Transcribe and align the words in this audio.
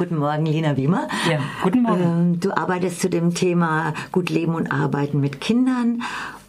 Guten 0.00 0.16
Morgen, 0.16 0.46
Lina 0.46 0.78
Wiemer. 0.78 1.08
Ja, 1.30 1.40
guten 1.62 1.82
Morgen. 1.82 2.02
Ähm, 2.02 2.40
du 2.40 2.56
arbeitest 2.56 3.02
zu 3.02 3.10
dem 3.10 3.34
Thema 3.34 3.92
Gut 4.12 4.30
Leben 4.30 4.54
und 4.54 4.72
Arbeiten 4.72 5.20
mit 5.20 5.42
Kindern. 5.42 6.02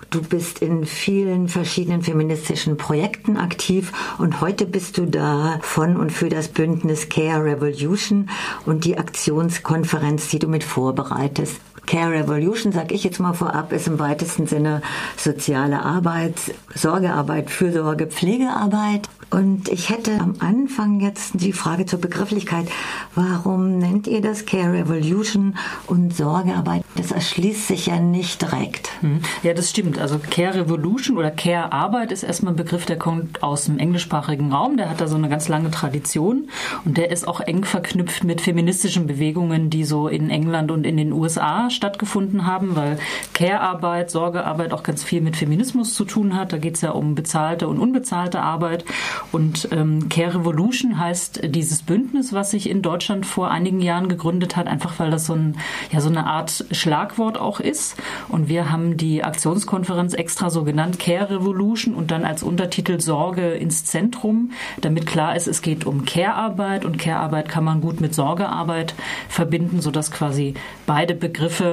Du 0.09 0.21
bist 0.21 0.61
in 0.61 0.85
vielen 0.85 1.49
verschiedenen 1.49 2.01
feministischen 2.01 2.77
Projekten 2.77 3.35
aktiv 3.35 3.91
und 4.19 4.39
heute 4.39 4.65
bist 4.65 4.97
du 4.97 5.05
da 5.05 5.59
von 5.63 5.97
und 5.97 6.13
für 6.13 6.29
das 6.29 6.47
Bündnis 6.47 7.09
Care 7.09 7.43
Revolution 7.43 8.29
und 8.65 8.85
die 8.85 8.97
Aktionskonferenz, 8.97 10.29
die 10.29 10.39
du 10.39 10.47
mit 10.47 10.63
vorbereitest. 10.63 11.59
Care 11.91 12.13
Revolution, 12.13 12.71
sag 12.71 12.93
ich 12.93 13.03
jetzt 13.03 13.19
mal 13.19 13.33
vorab, 13.33 13.73
ist 13.73 13.85
im 13.85 13.99
weitesten 13.99 14.47
Sinne 14.47 14.81
soziale 15.17 15.83
Arbeit, 15.83 16.35
Sorgearbeit, 16.73 17.49
Fürsorge, 17.49 18.07
Pflegearbeit. 18.07 19.09
Und 19.29 19.69
ich 19.69 19.89
hätte 19.89 20.19
am 20.19 20.35
Anfang 20.39 20.99
jetzt 20.99 21.31
die 21.35 21.53
Frage 21.53 21.85
zur 21.85 21.99
Begrifflichkeit, 21.99 22.67
warum 23.15 23.77
nennt 23.77 24.05
ihr 24.07 24.21
das 24.21 24.45
Care 24.45 24.73
Revolution 24.73 25.55
und 25.87 26.13
Sorgearbeit? 26.13 26.83
Das 26.95 27.11
erschließt 27.11 27.67
sich 27.67 27.85
ja 27.85 27.99
nicht 27.99 28.41
direkt. 28.41 28.89
Hm. 28.99 29.21
Ja, 29.41 29.53
das 29.53 29.69
stimmt. 29.69 29.99
Also 29.99 30.19
Care 30.19 30.55
Revolution 30.55 31.17
oder 31.17 31.31
Care 31.31 31.71
Arbeit 31.71 32.11
ist 32.11 32.23
erstmal 32.23 32.53
ein 32.53 32.57
Begriff, 32.57 32.85
der 32.85 32.97
kommt 32.97 33.41
aus 33.41 33.65
dem 33.65 33.79
englischsprachigen 33.79 34.51
Raum. 34.51 34.75
Der 34.75 34.89
hat 34.89 34.99
da 34.99 35.07
so 35.07 35.15
eine 35.15 35.29
ganz 35.29 35.47
lange 35.47 35.71
Tradition 35.71 36.49
und 36.83 36.97
der 36.97 37.09
ist 37.09 37.25
auch 37.25 37.39
eng 37.39 37.63
verknüpft 37.63 38.25
mit 38.25 38.41
feministischen 38.41 39.07
Bewegungen, 39.07 39.69
die 39.69 39.85
so 39.85 40.09
in 40.09 40.29
England 40.29 40.71
und 40.71 40.85
in 40.85 40.97
den 40.97 41.13
USA 41.13 41.69
stattgefunden 41.81 42.45
haben, 42.45 42.75
weil 42.75 42.99
Care-Arbeit, 43.33 44.11
Sorgearbeit 44.11 44.71
auch 44.71 44.83
ganz 44.83 45.03
viel 45.03 45.19
mit 45.19 45.35
Feminismus 45.35 45.95
zu 45.95 46.05
tun 46.05 46.37
hat. 46.37 46.53
Da 46.53 46.59
geht 46.59 46.75
es 46.75 46.81
ja 46.81 46.91
um 46.91 47.15
bezahlte 47.15 47.67
und 47.67 47.79
unbezahlte 47.79 48.39
Arbeit. 48.39 48.85
Und 49.31 49.67
ähm, 49.71 50.07
Care 50.07 50.35
Revolution 50.35 50.99
heißt 50.99 51.41
dieses 51.45 51.81
Bündnis, 51.81 52.33
was 52.33 52.51
sich 52.51 52.69
in 52.69 52.83
Deutschland 52.83 53.25
vor 53.25 53.49
einigen 53.49 53.81
Jahren 53.81 54.09
gegründet 54.09 54.55
hat, 54.55 54.67
einfach 54.67 54.99
weil 54.99 55.09
das 55.09 55.25
so, 55.25 55.33
ein, 55.33 55.57
ja, 55.91 56.01
so 56.01 56.09
eine 56.09 56.27
Art 56.27 56.65
Schlagwort 56.69 57.39
auch 57.39 57.59
ist. 57.59 57.95
Und 58.29 58.47
wir 58.47 58.71
haben 58.71 58.95
die 58.95 59.23
Aktionskonferenz 59.23 60.13
extra 60.13 60.51
so 60.51 60.63
genannt, 60.63 60.99
Care 60.99 61.31
Revolution 61.31 61.95
und 61.95 62.11
dann 62.11 62.25
als 62.25 62.43
Untertitel 62.43 63.01
Sorge 63.01 63.53
ins 63.53 63.85
Zentrum, 63.85 64.51
damit 64.81 65.07
klar 65.07 65.35
ist, 65.35 65.47
es 65.47 65.63
geht 65.63 65.87
um 65.87 66.05
Care-Arbeit 66.05 66.85
und 66.85 66.99
Care-Arbeit 66.99 67.49
kann 67.49 67.63
man 67.63 67.81
gut 67.81 68.01
mit 68.01 68.13
Sorgearbeit 68.13 68.93
verbinden, 69.29 69.81
sodass 69.81 70.11
quasi 70.11 70.53
beide 70.85 71.15
Begriffe 71.15 71.70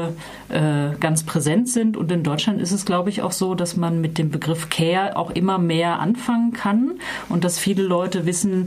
äh, 0.49 0.97
ganz 0.99 1.25
präsent 1.25 1.69
sind. 1.69 1.97
Und 1.97 2.11
in 2.11 2.23
Deutschland 2.23 2.61
ist 2.61 2.73
es, 2.73 2.85
glaube 2.85 3.11
ich, 3.11 3.23
auch 3.23 3.33
so, 3.33 3.55
dass 3.55 3.77
man 3.77 4.01
mit 4.01 4.19
dem 4.19 4.31
Begriff 4.31 4.69
Care 4.71 5.17
auch 5.17 5.31
immer 5.31 5.59
mehr 5.59 6.01
anfangen 6.01 6.53
kann 6.53 6.93
und 7.29 7.45
dass 7.45 7.59
viele 7.59 7.83
Leute 7.83 8.27
wissen 8.27 8.67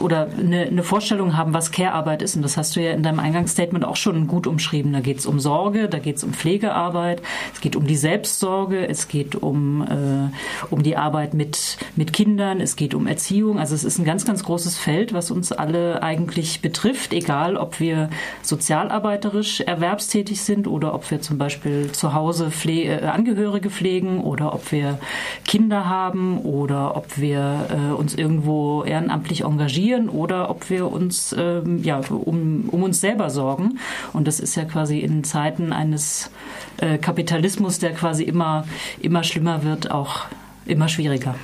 oder 0.00 0.28
eine, 0.38 0.62
eine 0.62 0.82
Vorstellung 0.82 1.36
haben, 1.36 1.54
was 1.54 1.72
Care-Arbeit 1.72 2.22
ist. 2.22 2.36
Und 2.36 2.42
das 2.42 2.56
hast 2.56 2.76
du 2.76 2.80
ja 2.80 2.92
in 2.92 3.02
deinem 3.02 3.20
Eingangsstatement 3.20 3.84
auch 3.84 3.96
schon 3.96 4.26
gut 4.26 4.46
umschrieben. 4.46 4.92
Da 4.92 5.00
geht 5.00 5.18
es 5.18 5.26
um 5.26 5.40
Sorge, 5.40 5.88
da 5.88 5.98
geht 5.98 6.16
es 6.16 6.24
um 6.24 6.32
Pflegearbeit, 6.32 7.22
es 7.52 7.60
geht 7.60 7.76
um 7.76 7.86
die 7.86 7.96
Selbstsorge, 7.96 8.88
es 8.88 9.08
geht 9.08 9.36
um, 9.36 9.82
äh, 9.82 10.70
um 10.70 10.82
die 10.82 10.96
Arbeit 10.96 11.34
mit, 11.34 11.78
mit 11.96 12.12
Kindern, 12.12 12.60
es 12.60 12.76
geht 12.76 12.94
um 12.94 13.06
Erziehung. 13.06 13.58
Also 13.58 13.74
es 13.74 13.84
ist 13.84 13.98
ein 13.98 14.04
ganz, 14.04 14.24
ganz 14.24 14.44
großes 14.44 14.78
Feld, 14.78 15.12
was 15.12 15.30
uns 15.30 15.52
alle 15.52 16.02
eigentlich 16.02 16.60
betrifft, 16.60 17.12
egal 17.12 17.56
ob 17.56 17.80
wir 17.80 18.10
sozialarbeiterisch 18.42 19.60
erwerbstätig 19.60 20.42
sind 20.46 20.66
oder 20.66 20.94
ob 20.94 21.10
wir 21.10 21.20
zum 21.20 21.38
Beispiel 21.38 21.92
zu 21.92 22.14
Hause 22.14 22.50
Pfle 22.50 23.00
äh, 23.00 23.06
Angehörige 23.06 23.70
pflegen 23.70 24.20
oder 24.20 24.54
ob 24.54 24.72
wir 24.72 24.98
Kinder 25.44 25.88
haben 25.88 26.38
oder 26.38 26.96
ob 26.96 27.18
wir 27.18 27.66
äh, 27.70 27.92
uns 27.94 28.14
irgendwo 28.14 28.84
ehrenamtlich 28.84 29.42
engagieren 29.42 30.08
oder 30.08 30.50
ob 30.50 30.70
wir 30.70 30.90
uns 30.90 31.34
ähm, 31.38 31.82
ja, 31.82 32.00
um, 32.08 32.68
um 32.70 32.82
uns 32.82 33.00
selber 33.00 33.30
sorgen. 33.30 33.78
Und 34.12 34.26
das 34.26 34.40
ist 34.40 34.54
ja 34.54 34.64
quasi 34.64 35.00
in 35.00 35.24
Zeiten 35.24 35.72
eines 35.72 36.30
äh, 36.78 36.98
Kapitalismus, 36.98 37.78
der 37.78 37.92
quasi 37.92 38.24
immer, 38.24 38.64
immer 39.00 39.24
schlimmer 39.24 39.64
wird, 39.64 39.90
auch 39.90 40.26
immer 40.66 40.88
schwieriger. 40.88 41.34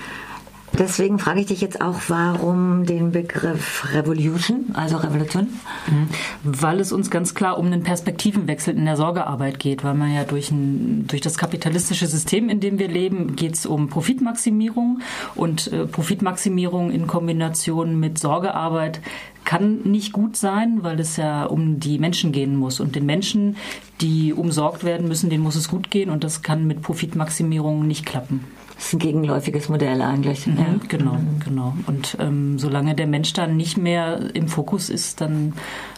Deswegen 0.81 1.19
frage 1.19 1.41
ich 1.41 1.47
dich 1.47 1.61
jetzt 1.61 1.83
auch, 1.83 1.97
warum 2.09 2.87
den 2.87 3.13
Begriff 3.13 3.87
Revolution, 3.93 4.71
also 4.73 4.97
Revolution? 4.97 5.49
Mhm. 5.87 6.09
Weil 6.43 6.81
es 6.81 6.91
uns 6.91 7.11
ganz 7.11 7.35
klar 7.35 7.59
um 7.59 7.67
einen 7.67 7.83
Perspektivenwechsel 7.83 8.75
in 8.75 8.87
der 8.87 8.97
Sorgearbeit 8.97 9.59
geht, 9.59 9.85
weil 9.85 9.93
man 9.93 10.11
ja 10.11 10.25
durch, 10.25 10.51
ein, 10.51 11.07
durch 11.07 11.21
das 11.21 11.37
kapitalistische 11.37 12.07
System, 12.07 12.49
in 12.49 12.61
dem 12.61 12.79
wir 12.79 12.89
leben, 12.89 13.37
geht 13.37 13.57
es 13.57 13.67
um 13.67 13.91
Profitmaximierung 13.91 15.03
und 15.35 15.71
äh, 15.71 15.85
Profitmaximierung 15.85 16.91
in 16.91 17.07
Kombination 17.07 18.01
mit 18.01 18.19
Sorgearbeit 18.19 19.03
kann 19.45 19.83
nicht 19.83 20.13
gut 20.13 20.35
sein, 20.35 20.79
weil 20.81 20.99
es 20.99 21.19
ja 21.19 21.45
um 21.45 21.79
die 21.79 21.99
Menschen 21.99 22.33
gehen 22.33 22.57
muss. 22.57 22.81
Und 22.81 22.97
den 22.97 23.05
Menschen, 23.05 23.57
die 24.01 24.33
umsorgt 24.33 24.83
werden 24.83 25.09
müssen, 25.09 25.29
denen 25.29 25.43
muss 25.43 25.57
es 25.57 25.69
gut 25.69 25.91
gehen 25.91 26.09
und 26.09 26.25
das 26.25 26.41
kann 26.41 26.67
mit 26.67 26.81
Profitmaximierung 26.81 27.87
nicht 27.87 28.07
klappen. 28.07 28.47
Das 28.81 28.87
ist 28.87 28.95
ein 28.95 29.01
gegenläufiges 29.01 29.69
Modell 29.69 30.01
eigentlich. 30.01 30.47
Mhm, 30.47 30.57
ja. 30.57 30.65
Genau, 30.89 31.13
mhm. 31.13 31.41
genau. 31.45 31.75
Und 31.87 32.17
ähm, 32.19 32.59
solange 32.59 32.95
der 32.95 33.07
Mensch 33.07 33.35
dann 33.35 33.55
nicht 33.59 33.77
mehr 33.77 34.35
im 34.35 34.49
Fokus 34.49 34.89
ist, 34.89 35.21
dann 35.21 35.53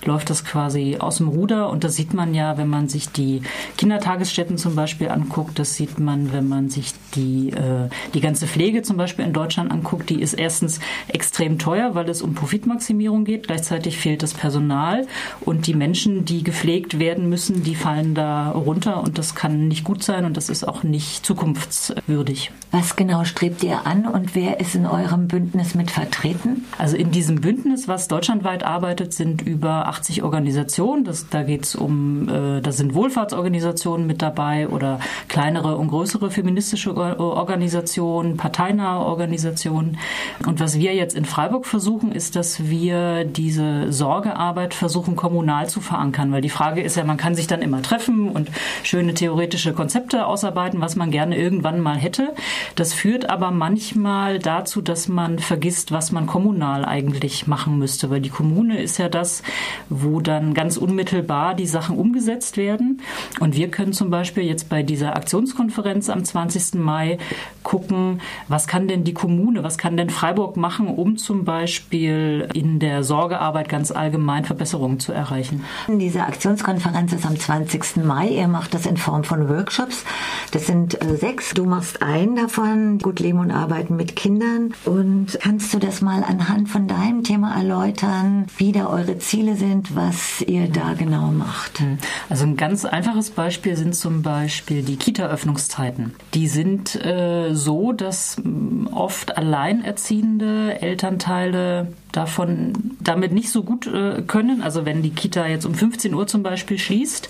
läuft 0.04 0.30
das 0.30 0.44
quasi 0.44 0.96
aus 0.98 1.18
dem 1.18 1.28
Ruder. 1.28 1.70
Und 1.70 1.84
das 1.84 1.94
sieht 1.94 2.12
man 2.12 2.34
ja, 2.34 2.58
wenn 2.58 2.66
man 2.66 2.88
sich 2.88 3.08
die 3.10 3.42
Kindertagesstätten 3.78 4.58
zum 4.58 4.74
Beispiel 4.74 5.10
anguckt. 5.10 5.60
Das 5.60 5.76
sieht 5.76 6.00
man, 6.00 6.32
wenn 6.32 6.48
man 6.48 6.70
sich 6.70 6.92
die, 7.14 7.50
äh, 7.50 7.88
die 8.14 8.20
ganze 8.20 8.48
Pflege 8.48 8.82
zum 8.82 8.96
Beispiel 8.96 9.26
in 9.26 9.32
Deutschland 9.32 9.70
anguckt. 9.70 10.10
Die 10.10 10.20
ist 10.20 10.34
erstens 10.34 10.80
extrem 11.06 11.60
teuer, 11.60 11.94
weil 11.94 12.08
es 12.08 12.20
um 12.20 12.34
Profitmaximierung 12.34 13.24
geht. 13.24 13.46
Gleichzeitig 13.46 13.96
fehlt 13.96 14.24
das 14.24 14.34
Personal 14.34 15.06
und 15.40 15.68
die 15.68 15.74
Menschen, 15.74 16.24
die 16.24 16.42
gepflegt 16.42 16.98
werden 16.98 17.28
müssen, 17.28 17.62
die 17.62 17.76
fallen 17.76 18.16
da 18.16 18.50
runter 18.50 19.04
und 19.04 19.18
das 19.18 19.36
kann 19.36 19.68
nicht 19.68 19.84
gut 19.84 20.02
sein 20.02 20.24
und 20.24 20.36
das 20.36 20.48
ist 20.48 20.66
auch 20.66 20.82
nicht 20.82 21.24
zukunftswürdig. 21.24 22.50
Was 22.74 22.96
genau 22.96 23.24
strebt 23.24 23.62
ihr 23.64 23.86
an 23.86 24.06
und 24.06 24.34
wer 24.34 24.58
ist 24.58 24.74
in 24.74 24.86
eurem 24.86 25.28
Bündnis 25.28 25.74
mit 25.74 25.90
vertreten? 25.90 26.64
Also 26.78 26.96
in 26.96 27.10
diesem 27.10 27.42
Bündnis, 27.42 27.86
was 27.86 28.08
deutschlandweit 28.08 28.62
arbeitet, 28.64 29.12
sind 29.12 29.42
über 29.42 29.88
80 29.88 30.22
Organisationen. 30.22 31.04
Das, 31.04 31.28
da 31.28 31.42
geht 31.42 31.64
es 31.64 31.74
um, 31.74 32.30
äh, 32.30 32.62
da 32.62 32.72
sind 32.72 32.94
Wohlfahrtsorganisationen 32.94 34.06
mit 34.06 34.22
dabei 34.22 34.68
oder 34.68 35.00
kleinere 35.28 35.76
und 35.76 35.88
größere 35.88 36.30
feministische 36.30 36.96
Organisationen, 36.96 38.38
parteinahe 38.38 39.04
Organisationen. 39.04 39.98
Und 40.46 40.58
was 40.58 40.78
wir 40.78 40.94
jetzt 40.94 41.14
in 41.14 41.26
Freiburg 41.26 41.66
versuchen, 41.66 42.10
ist, 42.10 42.36
dass 42.36 42.70
wir 42.70 43.26
diese 43.26 43.92
Sorgearbeit 43.92 44.72
versuchen, 44.72 45.14
kommunal 45.14 45.68
zu 45.68 45.82
verankern. 45.82 46.32
Weil 46.32 46.40
die 46.40 46.48
Frage 46.48 46.80
ist 46.80 46.96
ja, 46.96 47.04
man 47.04 47.18
kann 47.18 47.34
sich 47.34 47.46
dann 47.46 47.60
immer 47.60 47.82
treffen 47.82 48.30
und 48.30 48.48
schöne 48.82 49.12
theoretische 49.12 49.74
Konzepte 49.74 50.24
ausarbeiten, 50.24 50.80
was 50.80 50.96
man 50.96 51.10
gerne 51.10 51.36
irgendwann 51.36 51.78
mal 51.78 51.98
hätte. 51.98 52.32
Das 52.74 52.92
führt 52.92 53.28
aber 53.30 53.50
manchmal 53.50 54.38
dazu, 54.38 54.80
dass 54.80 55.08
man 55.08 55.38
vergisst, 55.38 55.92
was 55.92 56.12
man 56.12 56.26
kommunal 56.26 56.84
eigentlich 56.84 57.46
machen 57.46 57.78
müsste, 57.78 58.10
weil 58.10 58.20
die 58.20 58.30
Kommune 58.30 58.80
ist 58.80 58.98
ja 58.98 59.08
das, 59.08 59.42
wo 59.88 60.20
dann 60.20 60.54
ganz 60.54 60.76
unmittelbar 60.76 61.54
die 61.54 61.66
Sachen 61.66 61.96
umgesetzt 61.96 62.56
werden. 62.56 63.00
Und 63.40 63.56
wir 63.56 63.70
können 63.70 63.92
zum 63.92 64.10
Beispiel 64.10 64.44
jetzt 64.44 64.68
bei 64.68 64.82
dieser 64.82 65.16
Aktionskonferenz 65.16 66.08
am 66.08 66.24
20. 66.24 66.74
Mai 66.74 67.18
gucken, 67.62 68.20
was 68.48 68.66
kann 68.66 68.88
denn 68.88 69.04
die 69.04 69.14
Kommune, 69.14 69.62
was 69.62 69.78
kann 69.78 69.96
denn 69.96 70.10
Freiburg 70.10 70.56
machen, 70.56 70.88
um 70.88 71.16
zum 71.16 71.44
Beispiel 71.44 72.48
in 72.54 72.78
der 72.78 73.04
Sorgearbeit 73.04 73.68
ganz 73.68 73.90
allgemein 73.90 74.44
Verbesserungen 74.44 75.00
zu 75.00 75.12
erreichen. 75.12 75.64
Diese 75.88 76.22
Aktionskonferenz 76.22 77.12
ist 77.12 77.26
am 77.26 77.38
20. 77.38 78.04
Mai. 78.04 78.28
Ihr 78.28 78.48
macht 78.48 78.74
das 78.74 78.86
in 78.86 78.96
Form 78.96 79.24
von 79.24 79.48
Workshops. 79.48 80.04
Das 80.52 80.66
sind 80.66 81.00
äh, 81.02 81.16
sechs. 81.16 81.54
Du 81.54 81.64
machst 81.64 82.02
einen 82.02 82.36
davon 82.36 82.51
von 82.52 82.98
Gut 82.98 83.18
Leben 83.20 83.38
und 83.38 83.50
Arbeiten 83.50 83.96
mit 83.96 84.14
Kindern. 84.14 84.74
Und 84.84 85.38
kannst 85.40 85.72
du 85.74 85.78
das 85.78 86.02
mal 86.02 86.22
anhand 86.22 86.68
von 86.68 86.86
deinem 86.86 87.24
Thema 87.24 87.56
erläutern, 87.56 88.46
wie 88.58 88.72
da 88.72 88.86
eure 88.86 89.18
Ziele 89.18 89.56
sind, 89.56 89.96
was 89.96 90.42
ihr 90.42 90.68
da 90.68 90.92
genau 90.92 91.30
macht? 91.30 91.80
Hm. 91.80 91.98
Also 92.28 92.44
ein 92.44 92.56
ganz 92.56 92.84
einfaches 92.84 93.30
Beispiel 93.30 93.76
sind 93.76 93.94
zum 93.94 94.22
Beispiel 94.22 94.82
die 94.82 94.96
Kita-Öffnungszeiten. 94.96 96.14
Die 96.34 96.48
sind 96.48 96.94
äh, 97.04 97.54
so, 97.54 97.92
dass 97.92 98.36
hm, 98.36 98.88
oft 98.92 99.36
alleinerziehende 99.36 100.80
Elternteile 100.80 101.88
davon 102.12 102.72
damit 103.00 103.32
nicht 103.32 103.50
so 103.50 103.62
gut 103.64 103.86
äh, 103.86 104.22
können. 104.22 104.62
Also 104.62 104.84
wenn 104.84 105.02
die 105.02 105.10
Kita 105.10 105.46
jetzt 105.46 105.64
um 105.64 105.74
15 105.74 106.14
Uhr 106.14 106.26
zum 106.26 106.42
Beispiel 106.42 106.78
schließt, 106.78 107.28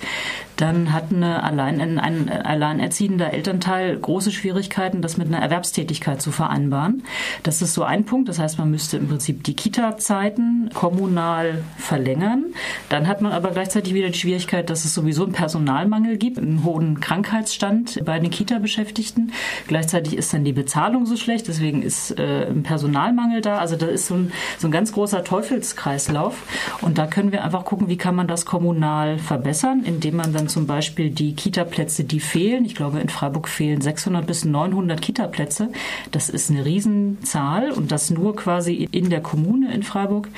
dann 0.57 0.93
hat 0.93 1.13
eine 1.13 1.43
allein, 1.43 1.81
ein, 1.81 1.99
ein 1.99 2.29
alleinerziehender 2.29 3.33
Elternteil 3.33 3.97
große 3.97 4.31
Schwierigkeiten, 4.33 5.01
das 5.01 5.17
mit 5.17 5.29
einer 5.29 5.39
Erwerbstätigkeit 5.39 6.21
zu 6.21 6.31
vereinbaren. 6.31 7.05
Das 7.43 7.63
ist 7.63 7.75
so 7.75 7.85
ein 7.85 8.05
Punkt. 8.05 8.29
Das 8.29 8.39
heißt, 8.39 8.59
man 8.59 8.71
müsste 8.71 8.97
im 8.97 9.09
Prinzip 9.09 9.45
die 9.45 9.55
Kita-Zeiten 9.55 10.71
kommunal 10.75 11.63
verlängern. 11.79 12.47
Dann 12.89 13.07
hat 13.07 13.23
man 13.23 13.33
aber 13.33 13.51
gleichzeitig 13.51 13.95
wieder 13.95 14.09
die 14.09 14.19
Schwierigkeit, 14.19 14.69
dass 14.69 14.85
es 14.85 14.95
sowieso 14.95 15.25
einen 15.25 15.33
Personalmangel 15.33 16.17
gibt, 16.17 16.39
einen 16.39 16.65
hohen 16.65 17.01
Krankheitsstand 17.01 18.05
bei 18.05 18.19
den 18.19 18.31
Kita-Beschäftigten. 18.31 19.33
Gleichzeitig 19.69 20.17
ist 20.17 20.35
dann 20.35 20.45
die 20.45 20.53
Bezahlung 20.53 21.07
so 21.07 21.17
schlecht, 21.17 21.49
deswegen 21.49 21.83
ist 21.83 22.19
äh, 22.19 22.47
ein 22.47 22.63
Personalmangel 22.63 23.41
da. 23.41 23.59
Also 23.59 23.77
da 23.77 23.87
ist 23.87 24.07
so 24.07 24.15
ein, 24.15 24.33
so 24.59 24.69
ein 24.69 24.72
ein 24.73 24.75
ganz 24.75 24.93
großer 24.93 25.23
Teufelskreislauf. 25.23 26.35
Und 26.81 26.97
da 26.97 27.07
können 27.07 27.31
wir 27.31 27.45
einfach 27.45 27.65
gucken, 27.65 27.89
wie 27.89 27.99
kann 27.99 28.15
man 28.15 28.27
das 28.27 28.47
kommunal 28.47 29.19
verbessern, 29.19 29.83
indem 29.85 30.17
man 30.17 30.33
dann 30.33 30.49
zum 30.49 30.67
Beispiel 30.67 31.11
die 31.11 31.35
Kita-Plätze, 31.35 32.05
die 32.05 32.21
fehlen, 32.21 32.65
ich 32.65 32.75
glaube 32.75 33.01
in 33.01 33.11
Freiburg 33.11 33.49
fehlen 33.49 33.83
600 33.83 34.27
bis 34.27 34.47
900 34.47 35.01
Kita-Plätze. 35.01 35.69
Das 36.11 36.31
ist 36.31 36.51
eine 36.51 36.65
Riesenzahl 36.65 37.71
und 37.71 37.93
das 37.93 38.11
nur 38.11 38.35
quasi 38.35 38.89
in 38.91 39.11
der 39.11 39.21
Kommune 39.21 39.73
in 39.75 39.83
Freiburg. 39.83 40.29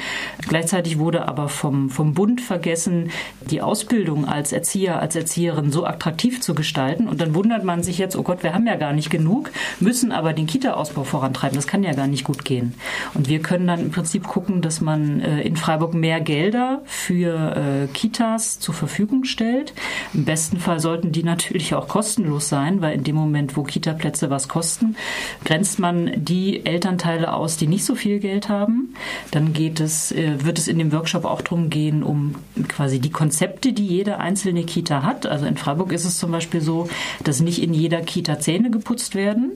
Gleichzeitig 0.48 0.98
wurde 0.98 1.28
aber 1.28 1.48
vom, 1.48 1.88
vom 1.88 2.14
Bund 2.14 2.40
vergessen, 2.40 3.10
die 3.50 3.62
Ausbildung 3.62 4.26
als 4.26 4.52
Erzieher, 4.52 4.98
als 4.98 5.14
Erzieherin 5.14 5.70
so 5.70 5.86
attraktiv 5.86 6.40
zu 6.40 6.54
gestalten. 6.54 7.06
Und 7.06 7.20
dann 7.20 7.34
wundert 7.34 7.62
man 7.62 7.84
sich 7.84 7.98
jetzt, 7.98 8.16
oh 8.16 8.24
Gott, 8.24 8.42
wir 8.42 8.52
haben 8.52 8.66
ja 8.66 8.74
gar 8.74 8.92
nicht 8.92 9.10
genug, 9.10 9.52
müssen 9.78 10.10
aber 10.10 10.32
den 10.32 10.46
Kita-Ausbau 10.46 11.04
vorantreiben. 11.04 11.54
Das 11.54 11.68
kann 11.68 11.84
ja 11.84 11.92
gar 11.92 12.08
nicht 12.08 12.24
gut 12.24 12.44
gehen. 12.44 12.74
Und 13.14 13.28
wir 13.28 13.40
können 13.40 13.68
dann 13.68 13.80
im 13.80 13.90
Prinzip 13.92 14.23
gucken, 14.26 14.62
dass 14.62 14.80
man 14.80 15.20
äh, 15.20 15.42
in 15.42 15.56
Freiburg 15.56 15.94
mehr 15.94 16.20
Gelder 16.20 16.82
für 16.84 17.56
äh, 17.56 17.86
Kitas 17.92 18.58
zur 18.58 18.74
Verfügung 18.74 19.24
stellt. 19.24 19.72
Im 20.12 20.24
besten 20.24 20.58
Fall 20.58 20.80
sollten 20.80 21.12
die 21.12 21.22
natürlich 21.22 21.74
auch 21.74 21.88
kostenlos 21.88 22.48
sein, 22.48 22.80
weil 22.80 22.94
in 22.94 23.04
dem 23.04 23.16
Moment, 23.16 23.56
wo 23.56 23.62
Kita-Plätze 23.62 24.30
was 24.30 24.48
kosten, 24.48 24.96
grenzt 25.44 25.78
man 25.78 26.12
die 26.16 26.64
Elternteile 26.66 27.32
aus, 27.32 27.56
die 27.56 27.66
nicht 27.66 27.84
so 27.84 27.94
viel 27.94 28.18
Geld 28.18 28.48
haben. 28.48 28.94
Dann 29.30 29.52
geht 29.52 29.80
es, 29.80 30.12
äh, 30.12 30.44
wird 30.44 30.58
es 30.58 30.68
in 30.68 30.78
dem 30.78 30.92
Workshop 30.92 31.24
auch 31.24 31.42
darum 31.42 31.70
gehen, 31.70 32.02
um 32.02 32.34
quasi 32.68 33.00
die 33.00 33.10
Konzepte, 33.10 33.72
die 33.72 33.86
jede 33.86 34.18
einzelne 34.18 34.64
Kita 34.64 35.02
hat. 35.02 35.26
Also 35.26 35.46
in 35.46 35.56
Freiburg 35.56 35.92
ist 35.92 36.04
es 36.04 36.18
zum 36.18 36.32
Beispiel 36.32 36.60
so, 36.60 36.88
dass 37.22 37.40
nicht 37.40 37.62
in 37.62 37.74
jeder 37.74 38.00
Kita 38.00 38.38
Zähne 38.38 38.70
geputzt 38.70 39.14
werden. 39.14 39.52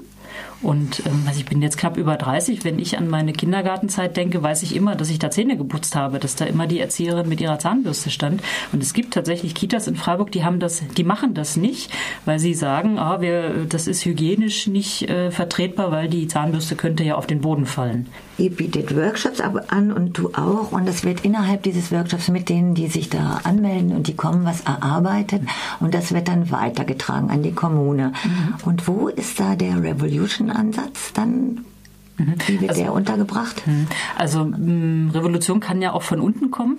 Und 0.60 1.04
ähm, 1.06 1.22
also 1.26 1.38
ich 1.38 1.46
bin 1.46 1.62
jetzt 1.62 1.78
knapp 1.78 1.96
über 1.96 2.16
30. 2.16 2.64
Wenn 2.64 2.78
ich 2.78 2.98
an 2.98 3.08
meine 3.08 3.32
Kindergartenzeit 3.32 4.16
denke, 4.16 4.42
weiß 4.42 4.62
ich 4.62 4.74
immer, 4.74 4.96
dass 4.96 5.10
ich 5.10 5.18
da 5.18 5.30
Zähne 5.30 5.56
geputzt 5.56 5.94
habe, 5.94 6.18
dass 6.18 6.34
da 6.34 6.44
immer 6.44 6.66
die 6.66 6.80
Erzieherin 6.80 7.28
mit 7.28 7.40
ihrer 7.40 7.58
Zahnbürste 7.58 8.10
stand. 8.10 8.42
Und 8.72 8.82
es 8.82 8.92
gibt 8.92 9.14
tatsächlich 9.14 9.54
Kitas 9.54 9.86
in 9.86 9.96
Freiburg, 9.96 10.32
die 10.32 10.44
haben 10.44 10.58
das, 10.58 10.82
die 10.96 11.04
machen 11.04 11.34
das 11.34 11.56
nicht, 11.56 11.92
weil 12.24 12.38
sie 12.38 12.54
sagen, 12.54 12.98
ah, 12.98 13.20
wir, 13.20 13.66
das 13.68 13.86
ist 13.86 14.04
hygienisch 14.04 14.66
nicht 14.66 15.08
äh, 15.08 15.30
vertretbar, 15.30 15.92
weil 15.92 16.08
die 16.08 16.26
Zahnbürste 16.26 16.74
könnte 16.76 17.04
ja 17.04 17.14
auf 17.14 17.26
den 17.26 17.40
Boden 17.40 17.66
fallen. 17.66 18.06
Ihr 18.38 18.50
bietet 18.50 18.94
Workshops 18.94 19.40
an 19.40 19.92
und 19.92 20.16
du 20.16 20.28
auch. 20.28 20.70
Und 20.70 20.88
es 20.88 21.02
wird 21.02 21.24
innerhalb 21.24 21.64
dieses 21.64 21.90
Workshops 21.90 22.28
mit 22.28 22.48
denen, 22.48 22.74
die 22.74 22.86
sich 22.86 23.10
da 23.10 23.40
anmelden 23.42 23.92
und 23.92 24.06
die 24.06 24.14
kommen, 24.14 24.44
was 24.44 24.60
erarbeitet. 24.60 25.42
Und 25.80 25.92
das 25.92 26.14
wird 26.14 26.28
dann 26.28 26.52
weitergetragen 26.52 27.30
an 27.30 27.42
die 27.42 27.52
Kommune. 27.52 28.12
Mhm. 28.24 28.54
Und 28.64 28.86
wo 28.86 29.08
ist 29.08 29.40
da 29.40 29.56
der 29.56 29.82
Revolution-Ansatz 30.48 31.12
dann? 31.12 31.64
Wie 32.46 32.60
wird 32.60 32.70
also, 32.70 32.82
der 32.82 32.92
untergebracht? 32.92 33.66
Mhm. 33.66 33.86
Also 34.16 34.42
Revolution 34.42 35.60
kann 35.60 35.80
ja 35.80 35.92
auch 35.92 36.02
von 36.02 36.20
unten 36.20 36.50
kommen. 36.50 36.78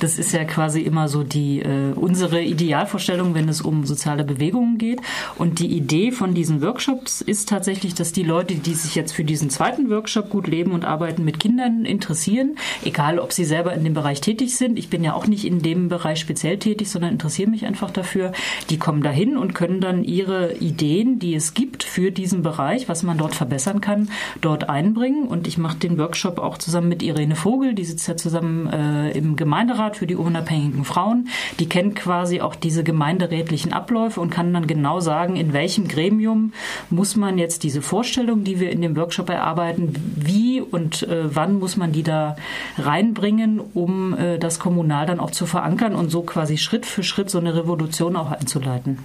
Das 0.00 0.18
ist 0.18 0.32
ja 0.32 0.44
quasi 0.44 0.80
immer 0.80 1.08
so 1.08 1.22
die 1.22 1.60
äh, 1.60 1.92
unsere 1.94 2.42
Idealvorstellung, 2.42 3.34
wenn 3.34 3.48
es 3.48 3.60
um 3.60 3.84
soziale 3.84 4.24
Bewegungen 4.24 4.78
geht. 4.78 5.00
Und 5.36 5.58
die 5.58 5.66
Idee 5.66 6.10
von 6.10 6.34
diesen 6.34 6.62
Workshops 6.62 7.20
ist 7.20 7.48
tatsächlich, 7.48 7.94
dass 7.94 8.12
die 8.12 8.22
Leute, 8.22 8.54
die 8.54 8.74
sich 8.74 8.94
jetzt 8.94 9.12
für 9.12 9.24
diesen 9.24 9.50
zweiten 9.50 9.90
Workshop 9.90 10.30
gut 10.30 10.46
leben 10.46 10.72
und 10.72 10.84
arbeiten 10.84 11.24
mit 11.24 11.38
Kindern 11.38 11.84
interessieren, 11.84 12.56
egal 12.84 13.18
ob 13.18 13.32
sie 13.32 13.44
selber 13.44 13.74
in 13.74 13.84
dem 13.84 13.94
Bereich 13.94 14.20
tätig 14.20 14.56
sind, 14.56 14.78
ich 14.78 14.88
bin 14.88 15.04
ja 15.04 15.12
auch 15.12 15.26
nicht 15.26 15.44
in 15.44 15.60
dem 15.60 15.88
Bereich 15.88 16.20
speziell 16.20 16.58
tätig, 16.58 16.90
sondern 16.90 17.12
interessiere 17.12 17.50
mich 17.50 17.66
einfach 17.66 17.90
dafür, 17.90 18.32
die 18.70 18.78
kommen 18.78 19.02
dahin 19.02 19.36
und 19.36 19.54
können 19.54 19.80
dann 19.80 20.04
ihre 20.04 20.54
Ideen, 20.54 21.18
die 21.18 21.34
es 21.34 21.54
gibt 21.54 21.82
für 21.82 22.10
diesen 22.10 22.42
Bereich, 22.42 22.88
was 22.88 23.02
man 23.02 23.18
dort 23.18 23.34
verbessern 23.34 23.80
kann, 23.80 24.08
dort 24.40 24.61
einbringen. 24.68 25.26
Und 25.26 25.46
ich 25.46 25.58
mache 25.58 25.78
den 25.78 25.98
Workshop 25.98 26.38
auch 26.38 26.58
zusammen 26.58 26.88
mit 26.88 27.02
Irene 27.02 27.36
Vogel, 27.36 27.74
die 27.74 27.84
sitzt 27.84 28.06
ja 28.08 28.16
zusammen 28.16 28.66
äh, 28.68 29.10
im 29.12 29.36
Gemeinderat 29.36 29.62
Gemeinderat 29.82 29.96
für 29.96 30.06
die 30.06 30.16
unabhängigen 30.16 30.84
Frauen. 30.84 31.28
Die 31.58 31.68
kennt 31.68 31.96
quasi 31.96 32.40
auch 32.40 32.54
diese 32.54 32.84
gemeinderätlichen 32.84 33.72
Abläufe 33.72 34.20
und 34.20 34.30
kann 34.30 34.52
dann 34.52 34.66
genau 34.66 35.00
sagen, 35.00 35.36
in 35.36 35.52
welchem 35.52 35.88
Gremium 35.88 36.52
muss 36.90 37.16
man 37.16 37.38
jetzt 37.38 37.62
diese 37.62 37.82
Vorstellung, 37.82 38.44
die 38.44 38.60
wir 38.60 38.70
in 38.70 38.82
dem 38.82 38.96
Workshop 38.96 39.28
erarbeiten, 39.28 39.94
wie 40.16 40.60
und 40.60 41.02
äh, 41.04 41.34
wann 41.34 41.58
muss 41.58 41.76
man 41.76 41.92
die 41.92 42.02
da 42.02 42.36
reinbringen, 42.78 43.60
um 43.60 44.14
äh, 44.14 44.38
das 44.38 44.58
kommunal 44.58 45.06
dann 45.06 45.20
auch 45.20 45.30
zu 45.30 45.46
verankern 45.46 45.94
und 45.94 46.10
so 46.10 46.22
quasi 46.22 46.58
Schritt 46.58 46.86
für 46.86 47.02
Schritt 47.02 47.30
so 47.30 47.38
eine 47.38 47.54
Revolution 47.54 48.16
auch 48.16 48.30
einzuleiten. 48.30 48.98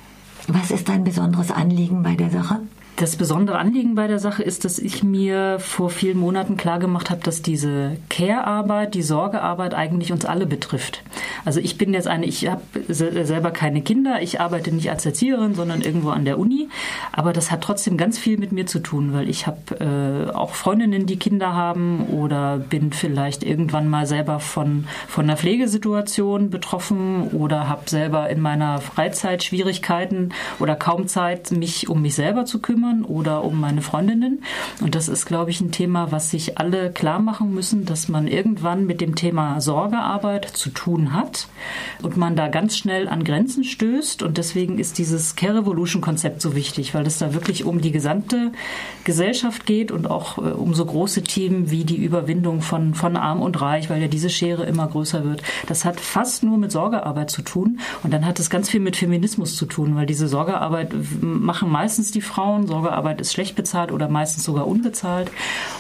Was 0.48 0.72
ist 0.72 0.90
dein 0.90 1.04
besonderes 1.04 1.52
Anliegen 1.52 2.04
bei 2.04 2.16
der 2.16 2.30
Sache? 2.30 2.60
Das 2.98 3.16
besondere 3.16 3.60
Anliegen 3.60 3.94
bei 3.94 4.08
der 4.08 4.18
Sache 4.18 4.42
ist, 4.42 4.66
dass 4.66 4.80
ich 4.80 5.04
mir 5.04 5.60
vor 5.60 5.92
vielen 5.92 6.18
Monaten 6.18 6.58
klargemacht 6.58 7.12
habe, 7.12 7.22
dass 7.22 7.44
diese 7.44 7.96
Care-Arbeit, 8.10 8.96
die 8.96 9.04
Sorgearbeit 9.04 9.76
eigentlich 9.76 10.12
uns 10.12 10.26
alle 10.26 10.48
betrifft. 10.48 11.04
Also 11.46 11.60
ich 11.60 11.78
bin 11.78 11.94
jetzt 11.94 12.08
eine, 12.08 12.26
ich 12.26 12.48
habe 12.48 12.64
selber 12.90 13.52
keine 13.52 13.84
Kinder, 13.84 14.24
ich 14.24 14.42
arbeite 14.42 14.72
nicht 14.72 14.90
als 14.90 15.06
Erzieherin, 15.06 15.54
sondern 15.54 15.82
irgendwo 15.82 16.10
an 16.10 16.26
der 16.26 16.40
Uni, 16.40 16.70
aber 17.12 17.34
das 17.34 17.52
hat 17.52 17.62
trotzdem 17.62 17.98
ganz 17.98 18.18
viel 18.18 18.40
mit 18.40 18.52
mir 18.52 18.66
zu 18.66 18.80
tun, 18.80 19.14
weil 19.14 19.30
ich 19.30 19.46
habe 19.46 20.30
äh, 20.30 20.34
auch 20.34 20.56
Freundinnen, 20.56 21.06
die 21.06 21.20
Kinder 21.20 21.54
haben 21.54 22.08
oder 22.08 22.58
bin 22.58 22.94
vielleicht 22.94 23.44
irgendwann 23.44 23.88
mal 23.88 24.08
selber 24.08 24.40
von, 24.40 24.88
von 25.08 25.26
einer 25.26 25.38
Pflegesituation 25.38 26.50
betroffen 26.50 27.28
oder 27.28 27.70
habe 27.70 27.88
selber 27.88 28.28
in 28.32 28.42
meiner 28.42 28.82
Freizeit 28.82 29.44
Schwierigkeiten 29.44 30.34
oder 30.58 30.76
kaum 30.76 31.06
Zeit, 31.08 31.52
mich 31.52 31.90
um 31.90 32.02
mich 32.02 32.16
selber 32.16 32.46
zu 32.46 32.60
kümmern 32.60 32.87
kümmern 32.88 33.04
oder 33.04 33.44
um 33.44 33.60
meine 33.60 33.82
Freundinnen. 33.82 34.44
Und 34.82 34.96
das 34.96 35.08
ist, 35.08 35.26
glaube 35.26 35.52
ich, 35.52 35.62
ein 35.62 35.72
Thema, 35.72 36.12
was 36.12 36.32
sich 36.32 36.58
alle 36.58 36.92
klar 36.92 37.20
machen 37.20 37.54
müssen, 37.54 37.86
dass 37.86 38.08
man 38.08 38.28
irgendwann 38.28 38.86
mit 38.86 39.02
dem 39.02 39.16
Thema 39.16 39.60
Sorgearbeit 39.62 40.46
zu 40.46 40.70
tun 40.70 41.14
hat 41.14 41.48
und 42.02 42.18
man 42.18 42.36
da 42.36 42.48
ganz 42.48 42.78
schnell 42.78 43.08
an 43.08 43.24
Grenzen 43.24 43.64
stößt. 43.64 44.24
Und 44.24 44.38
deswegen 44.38 44.80
ist 44.80 44.98
dieses 44.98 45.36
Care 45.36 45.60
Revolution 45.60 46.02
Konzept 46.02 46.42
so 46.42 46.56
wichtig, 46.56 46.94
weil 46.94 47.06
es 47.06 47.18
da 47.18 47.34
wirklich 47.34 47.66
um 47.66 47.82
die 47.82 47.92
gesamte 47.92 48.52
Gesellschaft 49.04 49.66
geht 49.66 49.92
und 49.92 50.10
auch 50.10 50.38
äh, 50.38 50.42
um 50.42 50.74
so 50.74 50.86
große 50.86 51.24
Themen 51.24 51.72
wie 51.72 51.84
die 51.84 51.98
Überwindung 51.98 52.62
von, 52.62 52.94
von 52.94 53.16
Arm 53.16 53.42
und 53.42 53.60
Reich, 53.62 53.90
weil 53.90 54.02
ja 54.02 54.08
diese 54.08 54.30
Schere 54.30 54.66
immer 54.66 54.88
größer 54.88 55.24
wird. 55.24 55.42
Das 55.68 55.86
hat 55.86 56.00
fast 56.00 56.44
nur 56.44 56.58
mit 56.58 56.72
Sorgearbeit 56.72 57.30
zu 57.30 57.42
tun. 57.42 57.80
Und 58.04 58.14
dann 58.14 58.26
hat 58.26 58.40
es 58.40 58.50
ganz 58.50 58.70
viel 58.70 58.80
mit 58.80 58.96
Feminismus 58.96 59.56
zu 59.56 59.66
tun, 59.66 59.96
weil 59.96 60.06
diese 60.06 60.28
Sorgearbeit 60.28 60.94
machen 61.22 61.70
meistens 61.70 62.12
die 62.12 62.22
Frauen. 62.22 62.68
Sorgearbeit 62.78 63.20
ist 63.22 63.34
schlecht 63.34 63.56
bezahlt 63.56 63.92
oder 63.92 64.08
meistens 64.08 64.44
sogar 64.44 64.68
unbezahlt. 64.68 65.32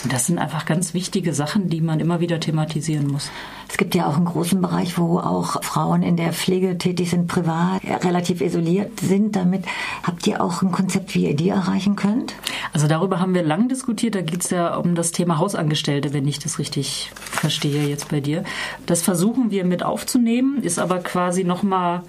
Und 0.03 0.11
das 0.11 0.25
sind 0.25 0.39
einfach 0.39 0.65
ganz 0.65 0.95
wichtige 0.95 1.31
Sachen, 1.33 1.69
die 1.69 1.79
man 1.79 1.99
immer 1.99 2.19
wieder 2.19 2.39
thematisieren 2.39 3.07
muss. 3.07 3.29
Es 3.69 3.77
gibt 3.77 3.93
ja 3.93 4.07
auch 4.07 4.15
einen 4.15 4.25
großen 4.25 4.59
Bereich, 4.59 4.97
wo 4.97 5.19
auch 5.19 5.63
Frauen 5.63 6.01
in 6.01 6.17
der 6.17 6.33
Pflege 6.33 6.79
tätig 6.79 7.11
sind, 7.11 7.27
privat, 7.27 7.83
relativ 8.03 8.41
isoliert 8.41 8.99
sind. 8.99 9.35
Damit 9.35 9.65
habt 10.01 10.25
ihr 10.25 10.41
auch 10.41 10.63
ein 10.63 10.71
Konzept, 10.71 11.13
wie 11.13 11.27
ihr 11.27 11.35
die 11.35 11.49
erreichen 11.49 11.95
könnt? 11.95 12.33
Also 12.73 12.87
darüber 12.87 13.19
haben 13.19 13.35
wir 13.35 13.43
lang 13.43 13.69
diskutiert. 13.69 14.15
Da 14.15 14.21
geht 14.21 14.43
es 14.43 14.49
ja 14.49 14.75
um 14.75 14.95
das 14.95 15.11
Thema 15.11 15.37
Hausangestellte, 15.37 16.13
wenn 16.13 16.27
ich 16.27 16.39
das 16.39 16.57
richtig 16.57 17.11
verstehe 17.13 17.87
jetzt 17.87 18.09
bei 18.09 18.21
dir. 18.21 18.43
Das 18.87 19.03
versuchen 19.03 19.51
wir 19.51 19.65
mit 19.65 19.83
aufzunehmen, 19.83 20.63
ist 20.63 20.79
aber 20.79 20.97
quasi 20.99 21.43
nochmal 21.43 22.01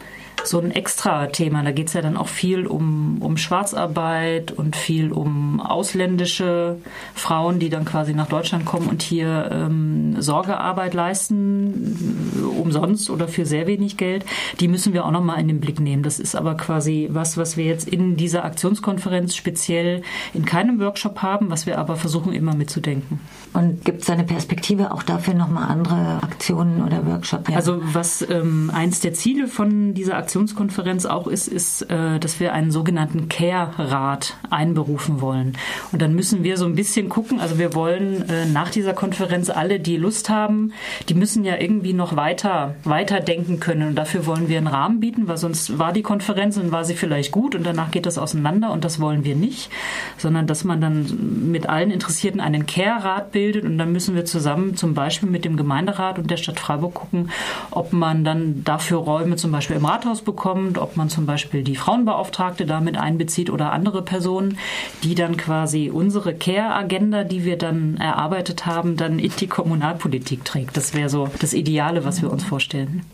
so 0.49 0.61
ein 0.61 0.71
extra 0.71 1.27
Thema. 1.27 1.63
Da 1.63 1.73
geht 1.73 1.89
es 1.89 1.93
ja 1.93 2.03
dann 2.03 2.17
auch 2.17 2.29
viel 2.29 2.67
um, 2.67 3.19
um 3.21 3.37
Schwarzarbeit 3.37 4.53
und 4.53 4.77
viel 4.77 5.13
um 5.13 5.61
ausländische 5.61 6.77
Frauen, 7.15 7.59
die 7.59 7.69
dann 7.69 7.85
quasi 7.85 8.15
nach 8.15 8.29
Deutschland 8.29 8.65
kommen 8.65 8.89
und 8.89 9.03
hier 9.03 9.51
ähm, 9.53 10.21
Sorgearbeit 10.21 10.95
leisten, 10.95 12.53
umsonst 12.59 13.11
oder 13.11 13.29
für 13.29 13.47
sehr 13.47 13.67
wenig 13.67 13.97
Geld. 13.97 14.25
Die 14.61 14.69
müssen 14.69 14.93
wir 14.93 15.05
auch 15.05 15.11
nochmal 15.11 15.41
in 15.41 15.49
den 15.49 15.61
Blick 15.61 15.81
nehmen. 15.81 16.03
Das 16.03 16.19
ist 16.19 16.35
aber 16.35 16.57
quasi 16.57 17.09
was, 17.11 17.37
was 17.37 17.57
wir 17.57 17.65
jetzt 17.65 17.89
in 17.89 18.17
dieser 18.17 18.45
Aktionskonferenz 18.45 19.35
speziell 19.37 20.03
in 20.35 20.45
keinem 20.45 20.81
Workshop 20.81 21.23
haben, 21.23 21.51
was 21.51 21.67
wir 21.67 21.79
aber 21.79 21.97
versuchen 21.97 22.33
immer 22.33 22.55
mitzudenken. 22.55 23.21
Und 23.53 23.85
gibt 23.85 24.03
es 24.03 24.11
eine 24.11 24.25
Perspektive 24.25 24.93
auch 24.93 25.03
dafür 25.03 25.35
nochmal 25.35 25.69
andere 25.69 26.23
Aktionen 26.23 26.83
oder 26.83 27.07
Workshops? 27.07 27.51
Ja. 27.51 27.57
Also 27.57 27.81
was 27.83 28.27
ähm, 28.29 28.71
eins 28.75 29.01
der 29.01 29.15
Ziele 29.15 29.49
von 29.49 29.95
dieser 29.95 30.17
Aktion 30.17 30.38
Redaktionskonferenz 30.39 31.07
auch 31.07 31.27
ist, 31.27 31.49
ist, 31.49 31.83
äh, 31.83 32.19
dass 32.19 32.41
wir 32.41 32.53
einen 32.53 32.71
sogenannten 32.71 33.29
Care-Rat 33.29 34.37
einberufen 34.51 35.21
wollen. 35.21 35.57
Und 35.93 36.01
dann 36.01 36.15
müssen 36.15 36.45
wir 36.45 36.57
so 36.57 36.65
ein 36.65 36.75
bisschen 36.75 37.09
gucken, 37.09 37.41
also 37.41 37.59
wir 37.59 37.75
wollen 37.75 38.29
äh, 38.29 38.47
nach 38.47 38.71
dieser 38.71 38.95
Konferenz 38.95 39.51
alle, 39.51 39.81
die 39.81 39.97
Lust 39.97 40.31
haben, 40.31 40.73
die 41.09 41.15
müssen 41.15 41.45
ja 41.45 41.57
irgendwie 41.57 41.93
noch 41.93 42.17
weiter, 42.17 42.77
weiter 42.85 43.21
denken 43.21 43.59
können. 43.59 43.89
Und 43.89 43.95
dafür 43.97 44.27
wollen 44.27 44.49
wir 44.49 44.59
einen 44.59 44.69
Rahmen 44.69 45.01
bieten, 45.01 45.27
weil 45.29 45.37
sonst 45.37 45.79
war 45.79 45.93
die 45.93 46.03
Konferenz 46.03 46.57
und 46.57 46.73
war 46.73 46.85
sie 46.85 46.95
vielleicht 46.95 47.33
gut 47.33 47.55
und 47.55 47.67
danach 47.67 47.91
geht 47.91 48.07
das 48.07 48.19
auseinander 48.19 48.73
und 48.73 48.85
das 48.85 49.01
wollen 49.01 49.25
wir 49.25 49.35
nicht, 49.35 49.71
sondern 50.17 50.47
dass 50.47 50.65
man 50.65 50.81
dann 50.81 51.51
mit 51.51 51.69
allen 51.69 51.91
Interessierten 51.91 52.41
einen 52.41 52.67
Care-Rat 52.67 53.33
bildet 53.33 53.65
und 53.65 53.79
dann 53.79 53.93
müssen 53.93 54.15
wir 54.15 54.25
zusammen 54.25 54.77
zum 54.77 54.95
Beispiel 54.95 55.29
mit 55.29 55.45
dem 55.45 55.57
Gemeinderat 55.57 56.19
und 56.19 56.31
der 56.31 56.37
Stadt 56.37 56.61
Freiburg 56.61 56.95
gucken, 56.95 57.31
ob 57.71 57.93
man 57.93 58.25
dann 58.25 58.63
dafür 58.65 58.99
Räume 58.99 59.37
zum 59.37 59.51
Beispiel 59.51 59.77
im 59.77 59.85
Rathaus 59.85 60.23
bekommt, 60.29 60.77
ob 60.77 60.99
man 60.99 61.09
zum 61.09 61.25
Beispiel 61.25 61.63
die 61.63 61.75
Frauenbeauftragte 61.75 62.67
damit 62.67 62.99
einbezieht 62.99 63.49
oder 63.49 63.73
andere 63.73 64.03
Personen, 64.03 64.59
die 65.03 65.15
dann 65.15 65.39
quasi 65.39 65.89
unsere 65.91 66.35
Care-Agenda, 66.35 67.25
die 67.25 67.47
wir 67.47 67.57
dann 67.57 67.97
erarbeitet 67.97 68.67
haben, 68.67 68.99
dann 68.99 69.19
in 69.19 69.33
die 69.41 69.47
Kommunalpolitik 69.47 70.45
trägt. 70.45 70.77
Das 70.77 70.93
wäre 70.93 71.09
so 71.09 71.31
das 71.41 71.55
Ideale, 71.55 72.05
was 72.05 72.21
wir 72.21 72.31
uns 72.31 72.45
vorstellen. 72.45 73.07